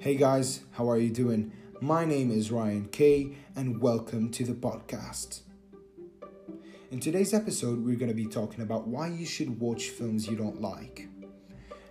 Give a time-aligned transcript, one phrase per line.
[0.00, 1.52] Hey guys, how are you doing?
[1.82, 5.42] My name is Ryan K, and welcome to the podcast.
[6.90, 10.38] In today's episode, we're going to be talking about why you should watch films you
[10.38, 11.06] don't like.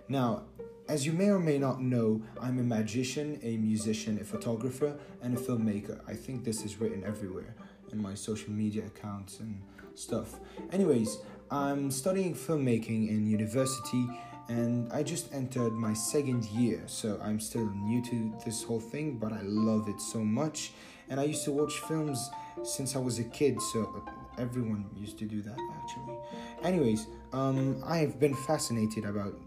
[0.08, 0.42] Now,
[0.88, 5.38] as you may or may not know, I'm a magician, a musician, a photographer, and
[5.38, 6.00] a filmmaker.
[6.08, 7.54] I think this is written everywhere
[7.92, 9.62] in my social media accounts and
[9.94, 10.40] stuff.
[10.72, 11.18] Anyways,
[11.48, 14.08] I'm studying filmmaking in university
[14.50, 19.16] and I just entered my second year, so I'm still new to this whole thing,
[19.16, 20.72] but I love it so much.
[21.08, 22.18] And I used to watch films
[22.64, 24.04] since I was a kid, so
[24.38, 26.16] everyone used to do that actually.
[26.64, 29.38] Anyways, um, I have been fascinated about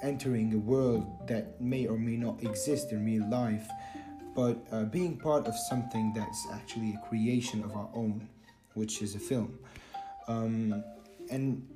[0.00, 3.66] entering a world that may or may not exist in real life,
[4.36, 8.28] but uh, being part of something that's actually a creation of our own,
[8.74, 9.58] which is a film.
[10.28, 10.84] Um,
[11.30, 11.66] and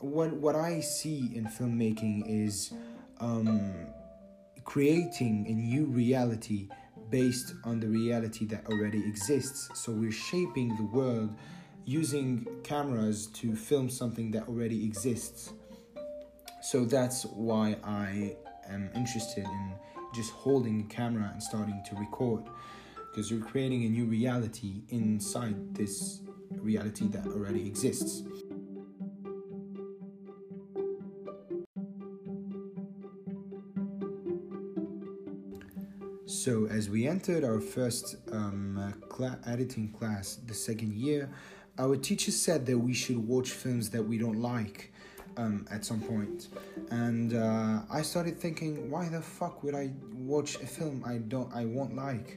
[0.00, 2.72] what what I see in filmmaking is
[3.20, 3.86] um,
[4.64, 6.68] creating a new reality
[7.10, 9.68] based on the reality that already exists.
[9.74, 11.34] So we're shaping the world
[11.84, 15.52] using cameras to film something that already exists.
[16.60, 18.36] So that's why I
[18.68, 19.72] am interested in
[20.14, 22.44] just holding a camera and starting to record
[23.10, 28.22] because you're creating a new reality inside this reality that already exists.
[36.28, 41.30] So, as we entered our first um, uh, cl- editing class the second year,
[41.78, 44.92] our teacher said that we should watch films that we don't like
[45.38, 46.48] um, at some point.
[46.90, 51.50] And uh, I started thinking, why the fuck would I watch a film I don't,
[51.54, 52.36] I won't like?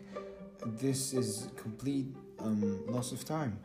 [0.66, 3.60] This is complete um, loss of time.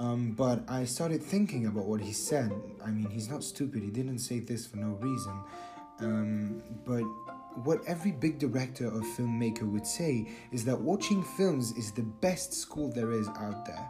[0.00, 2.50] Um, but I started thinking about what he said.
[2.84, 3.84] I mean, he's not stupid.
[3.84, 5.40] He didn't say this for no reason.
[6.00, 7.04] Um, but
[7.62, 12.52] what every big director or filmmaker would say is that watching films is the best
[12.52, 13.88] school there is out there.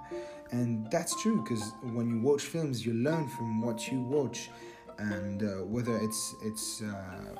[0.51, 4.51] And that's true because when you watch films, you learn from what you watch,
[4.99, 7.35] and uh, whether it's it's uh,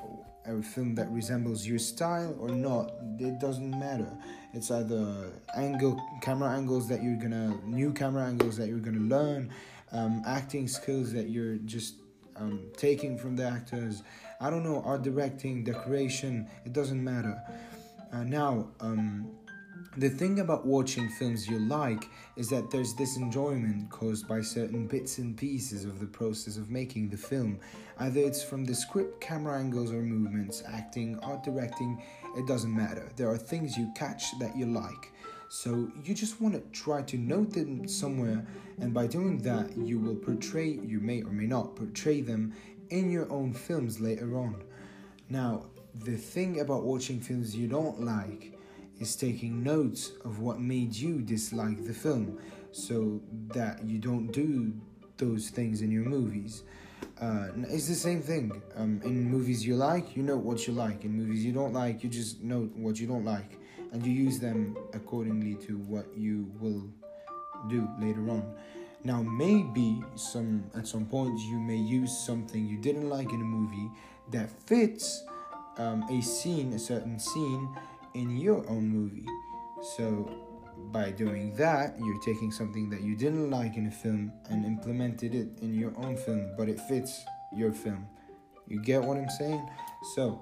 [0.47, 4.09] a film that resembles your style or not, it doesn't matter.
[4.53, 9.51] It's either angle, camera angles that you're gonna, new camera angles that you're gonna learn,
[9.91, 11.95] um, acting skills that you're just
[12.35, 14.03] um, taking from the actors.
[14.39, 17.41] I don't know, art directing, decoration, it doesn't matter.
[18.11, 19.31] Uh, now, um,
[19.97, 24.87] the thing about watching films you like is that there's this enjoyment caused by certain
[24.87, 27.59] bits and pieces of the process of making the film.
[27.99, 32.01] Either it's from the script, camera angles, or movements, acting, art directing,
[32.35, 33.09] it doesn't matter.
[33.15, 35.13] There are things you catch that you like.
[35.47, 38.45] So you just want to try to note them somewhere,
[38.81, 42.53] and by doing that, you will portray, you may or may not portray them
[42.89, 44.63] in your own films later on.
[45.29, 45.65] Now,
[46.03, 48.57] the thing about watching films you don't like
[48.99, 52.39] is taking notes of what made you dislike the film
[52.71, 53.21] so
[53.53, 54.73] that you don't do
[55.17, 56.63] those things in your movies.
[57.19, 58.61] Uh, it's the same thing.
[58.75, 61.05] Um, in movies you like, you know what you like.
[61.05, 63.57] In movies you don't like, you just note what you don't like,
[63.93, 66.89] and you use them accordingly to what you will
[67.69, 68.53] do later on.
[69.05, 73.45] Now, maybe some at some point you may use something you didn't like in a
[73.45, 73.91] movie
[74.31, 75.23] that fits
[75.77, 77.69] um, a scene, a certain scene
[78.15, 79.27] in your own movie.
[79.95, 80.27] So,
[80.91, 85.35] by doing that, you're taking something that you didn't like in a film and implemented
[85.35, 87.23] it in your own film, but it fits
[87.55, 88.07] your film.
[88.67, 89.69] You get what I'm saying?
[90.15, 90.41] So,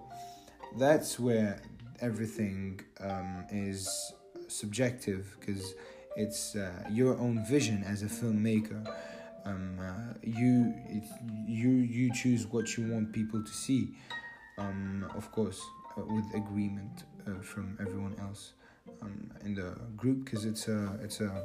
[0.77, 1.61] that's where
[1.99, 4.13] everything um, is
[4.47, 5.73] subjective because
[6.15, 8.85] it's uh, your own vision as a filmmaker.
[9.45, 10.73] Um, uh, you
[11.47, 13.95] you you choose what you want people to see.
[14.57, 15.61] Um, of course,
[15.97, 18.53] uh, with agreement uh, from everyone else
[19.01, 21.43] um, in the group, because it's a it's a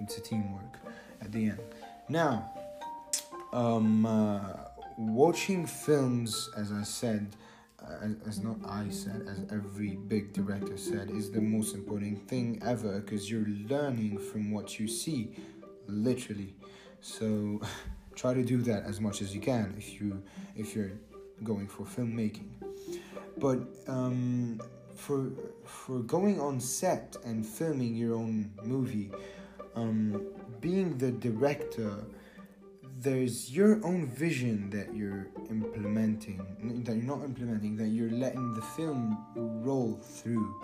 [0.00, 0.78] it's a teamwork
[1.20, 1.60] at the end.
[2.08, 2.50] Now,
[3.52, 4.40] um, uh,
[4.98, 7.36] watching films, as I said,
[8.02, 12.60] as, as not I said, as every big director said, is the most important thing
[12.64, 15.36] ever because you're learning from what you see,
[15.86, 16.54] literally.
[17.00, 17.60] So
[18.14, 20.22] try to do that as much as you can if you
[20.56, 20.92] if you're
[21.42, 22.50] going for filmmaking.
[23.38, 24.60] But um,
[24.94, 25.30] for
[25.64, 29.10] for going on set and filming your own movie,
[29.74, 30.26] um,
[30.60, 32.04] being the director
[33.02, 36.38] there's your own vision that you're implementing
[36.84, 40.54] that you're not implementing that you're letting the film roll through.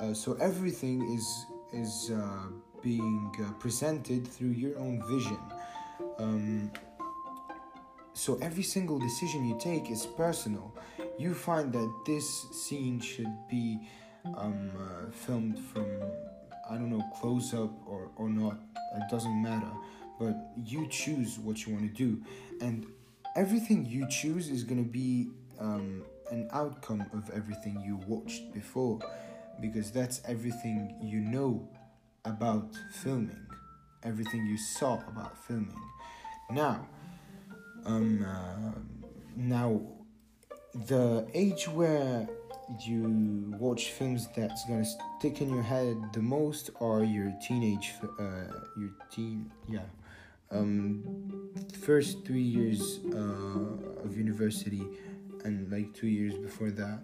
[0.00, 2.48] Uh, so everything is is uh,
[2.82, 5.38] being uh, presented through your own vision.
[6.18, 6.70] Um,
[8.12, 10.74] so every single decision you take is personal.
[11.18, 13.88] You find that this scene should be
[14.36, 15.86] um, uh, filmed from
[16.68, 18.58] I don't know close up or or not.
[18.96, 19.72] It doesn't matter,
[20.18, 22.22] but you choose what you want to do,
[22.60, 22.86] and
[23.36, 28.98] everything you choose is gonna be um, an outcome of everything you watched before,
[29.60, 31.68] because that's everything you know
[32.24, 33.46] about filming,
[34.02, 35.82] everything you saw about filming.
[36.50, 36.86] Now,
[37.86, 38.78] um, uh,
[39.36, 39.80] now
[40.86, 42.28] the age where
[42.80, 48.24] you watch films that's gonna stick in your head the most are your teenage uh,
[48.76, 49.80] your teen yeah
[50.54, 51.02] um
[51.78, 54.82] first three years uh, of university
[55.44, 57.00] and like two years before that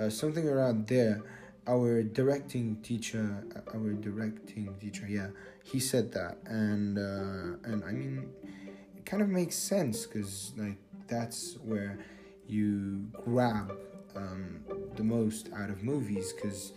[0.00, 1.22] uh, something around there
[1.66, 5.28] our directing teacher uh, our directing teacher yeah
[5.64, 6.38] he said that.
[6.46, 8.28] And uh, and i mean
[8.96, 11.98] it kind of makes sense because like that's where
[12.46, 13.72] you grab
[14.16, 14.60] um,
[14.96, 16.72] the most out of movies because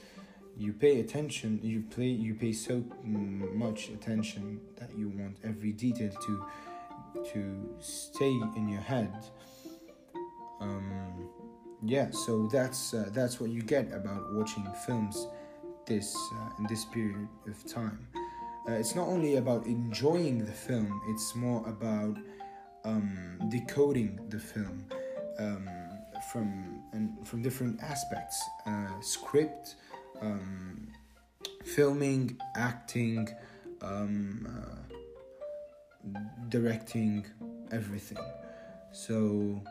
[0.58, 6.12] you pay attention you play you pay so much attention that you want every detail
[6.22, 6.46] to
[7.32, 9.14] to stay in your head.
[10.60, 11.30] Um,
[11.84, 15.28] yeah so that's uh, that's what you get about watching films
[15.86, 18.08] this uh, in this period of time.
[18.68, 22.18] Uh, it's not only about enjoying the film it's more about
[22.86, 24.86] um, decoding the film
[25.40, 25.68] um,
[26.32, 29.76] from and from different aspects uh, script
[30.22, 30.88] um,
[31.64, 33.28] filming acting
[33.82, 36.20] um, uh,
[36.50, 37.26] directing
[37.72, 38.18] everything.
[38.92, 39.62] So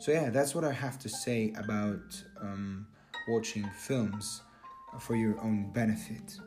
[0.00, 2.86] so yeah that's what i have to say about um,
[3.26, 4.42] watching films
[5.00, 6.38] for your own benefit.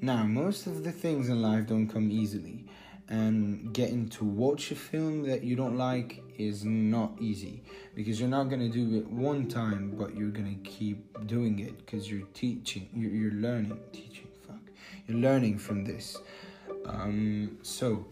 [0.00, 2.55] Now, most of the things in life don't come easily,
[3.08, 7.62] and getting to watch a film that you don't like is not easy
[7.94, 12.10] because you're not gonna do it one time, but you're gonna keep doing it because
[12.10, 14.58] you're teaching, you're, you're learning, teaching, fuck,
[15.06, 16.16] you're learning from this.
[16.84, 18.06] Um, so,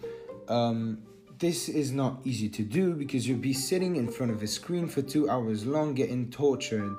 [0.48, 1.02] um,
[1.38, 4.86] this is not easy to do because you'll be sitting in front of a screen
[4.88, 6.96] for two hours long, getting tortured.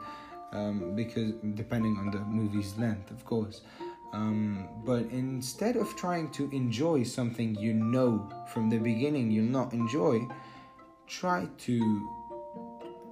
[0.52, 3.62] Um, because depending on the movie's length, of course.
[4.16, 9.74] Um, but instead of trying to enjoy something you know from the beginning you'll not
[9.74, 10.26] enjoy,
[11.06, 12.10] try to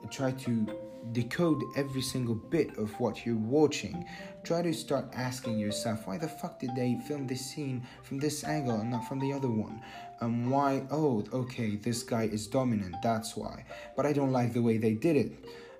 [0.09, 0.65] try to
[1.11, 4.05] decode every single bit of what you're watching.
[4.45, 8.45] Try to start asking yourself, why the fuck did they film this scene from this
[8.45, 9.81] angle and not from the other one?
[10.21, 10.83] Um, why?
[10.89, 12.95] Oh, okay, this guy is dominant.
[13.03, 13.65] That's why.
[13.97, 15.33] But I don't like the way they did it.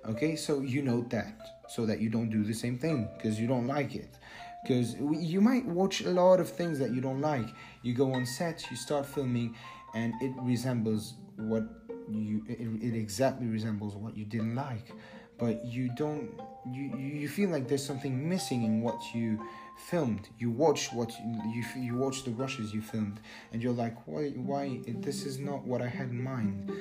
[0.05, 3.47] Okay, so you note that so that you don't do the same thing because you
[3.47, 4.17] don't like it
[4.63, 7.47] because you might watch a lot of things that you don't like.
[7.81, 9.55] You go on set you start filming
[9.93, 11.63] and it resembles what
[12.09, 14.93] you it, it exactly resembles what you didn't like.
[15.37, 16.39] But you don't
[16.71, 19.45] you you feel like there's something missing in what you
[19.77, 20.29] filmed.
[20.37, 23.19] You watch what you you, you watch the rushes you filmed
[23.51, 26.71] and you're like why why this is not what i had in mind.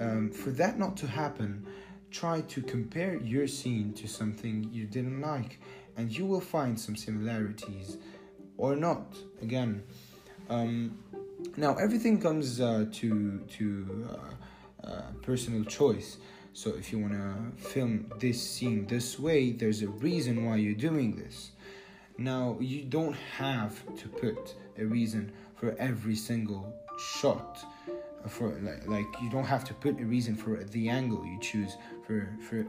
[0.00, 1.66] Um, for that not to happen
[2.10, 5.60] try to compare your scene to something you didn't like
[5.98, 7.98] and you will find some similarities
[8.56, 9.14] or not.
[9.42, 9.82] Again
[10.48, 10.96] um,
[11.56, 16.16] now everything comes uh, to to uh, uh, personal choice.
[16.54, 20.82] So if you want to film this scene this way there's a reason why you're
[20.90, 21.50] doing this.
[22.16, 27.58] Now you don't have to put a reason for every single shot.
[28.26, 31.76] For like, like you don't have to put a reason for the angle you choose
[32.04, 32.66] for for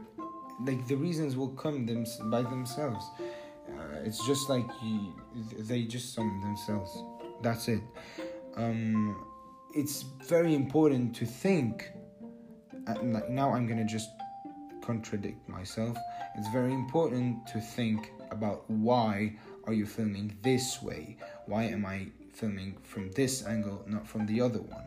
[0.64, 3.04] like the reasons will come them by themselves.
[3.68, 5.14] Uh, it's just like you,
[5.58, 7.02] they just summon themselves.
[7.42, 7.82] That's it.
[8.56, 9.24] Um,
[9.74, 11.90] it's very important to think.
[12.86, 14.10] Uh, like now, I'm gonna just
[14.82, 15.96] contradict myself.
[16.36, 21.16] It's very important to think about why are you filming this way?
[21.46, 24.84] Why am I filming from this angle, not from the other one?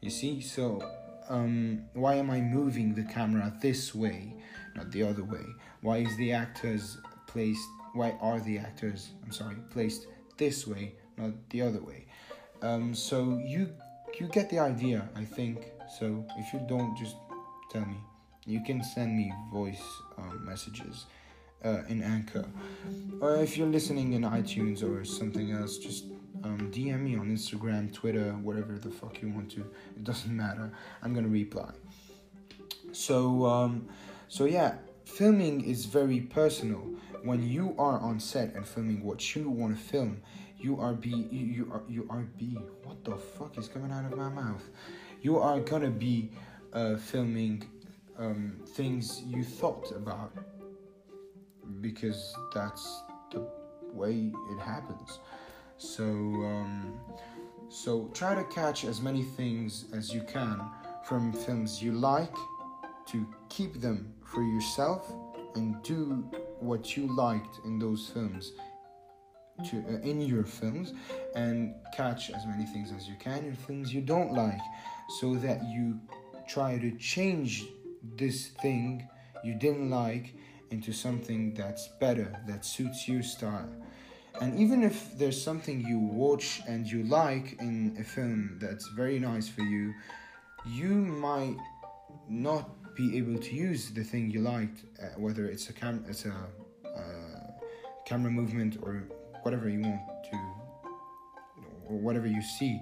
[0.00, 0.82] You see, so
[1.28, 4.34] um, why am I moving the camera this way,
[4.84, 5.44] the other way?
[5.82, 7.68] Why is the actors placed?
[7.92, 9.10] Why are the actors?
[9.24, 10.06] I'm sorry, placed
[10.36, 12.06] this way, not the other way?
[12.62, 13.72] Um, so you
[14.18, 15.66] you get the idea, I think.
[15.98, 17.16] So if you don't, just
[17.70, 17.96] tell me.
[18.46, 19.82] You can send me voice
[20.18, 21.06] um, messages
[21.64, 22.46] uh, in Anchor,
[23.20, 26.04] or if you're listening in iTunes or something else, just
[26.42, 29.60] um, DM me on Instagram, Twitter, whatever the fuck you want to.
[29.96, 30.72] It doesn't matter.
[31.02, 31.70] I'm gonna reply.
[32.92, 33.88] So, um,
[34.30, 36.94] so yeah, filming is very personal
[37.24, 40.22] when you are on set and filming what you want to film,
[40.56, 44.16] you are be you, are you are be what the fuck is coming out of
[44.16, 44.62] my mouth?
[45.20, 46.30] You are gonna be
[46.72, 47.68] uh, filming
[48.18, 50.32] um, things you thought about
[51.80, 53.50] because that's the
[53.92, 55.18] way it happens.
[55.76, 57.00] So um,
[57.68, 60.60] so try to catch as many things as you can
[61.02, 62.36] from films you like
[63.12, 65.12] to keep them for yourself
[65.54, 66.28] and do
[66.60, 68.52] what you liked in those films
[69.68, 70.94] to uh, in your films
[71.34, 74.60] and catch as many things as you can in films you don't like
[75.20, 75.98] so that you
[76.48, 77.64] try to change
[78.16, 79.06] this thing
[79.44, 80.34] you didn't like
[80.70, 83.68] into something that's better that suits your style.
[84.40, 89.18] And even if there's something you watch and you like in a film that's very
[89.18, 89.92] nice for you
[90.66, 91.56] you might
[92.28, 96.24] not be able to use the thing you liked, uh, whether it's a cam, it's
[96.26, 96.34] a
[96.84, 97.00] uh,
[98.04, 99.04] camera movement or
[99.42, 100.36] whatever you want to,
[101.88, 102.80] or whatever you see.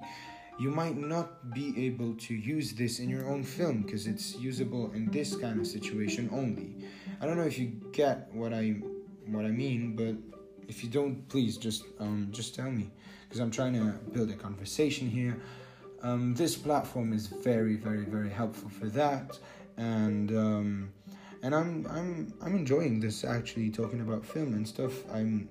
[0.59, 4.91] You might not be able to use this in your own film because it's usable
[4.93, 6.75] in this kind of situation only.
[7.21, 8.77] I don't know if you get what I
[9.27, 10.17] what I mean, but
[10.69, 12.91] if you don't, please just um, just tell me
[13.23, 15.41] because I'm trying to build a conversation here.
[16.03, 19.38] Um, this platform is very, very, very helpful for that
[19.78, 20.92] and um,
[21.42, 24.92] and I'm I'm I'm enjoying this actually talking about film and stuff.
[25.11, 25.49] I'm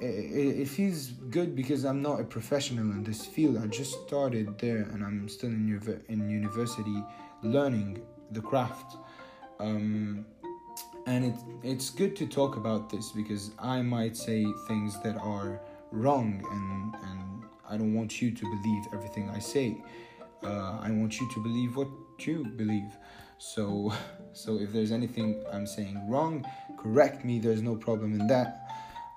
[0.00, 3.56] it, it feels good because I'm not a professional in this field.
[3.56, 7.02] I just started there and I'm still in in university
[7.42, 8.96] learning the craft.
[9.58, 10.26] Um,
[11.06, 15.60] and it it's good to talk about this because I might say things that are
[15.90, 19.82] wrong and and I don't want you to believe everything I say.
[20.42, 21.88] Uh, I want you to believe what
[22.20, 22.96] you believe.
[23.38, 23.92] So,
[24.32, 26.46] so if there's anything I'm saying wrong,
[26.78, 27.38] correct me.
[27.38, 28.68] There's no problem in that.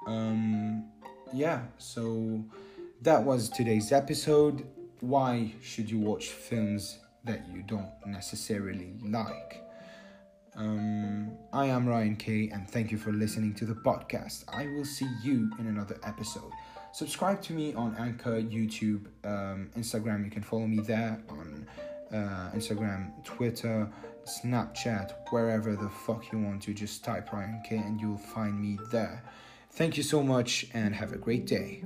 [0.07, 0.85] Um,
[1.33, 1.61] yeah.
[1.77, 2.43] So
[3.01, 4.65] that was today's episode.
[4.99, 9.63] Why should you watch films that you don't necessarily like?
[10.55, 14.43] Um, I am Ryan K, and thank you for listening to the podcast.
[14.49, 16.51] I will see you in another episode.
[16.91, 20.25] Subscribe to me on Anchor, YouTube, um, Instagram.
[20.25, 21.67] You can follow me there on
[22.11, 23.89] uh, Instagram, Twitter,
[24.25, 26.73] Snapchat, wherever the fuck you want to.
[26.73, 29.23] Just type Ryan K and you'll find me there.
[29.71, 31.83] Thank you so much and have a great day.